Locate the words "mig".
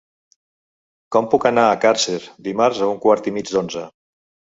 3.37-3.53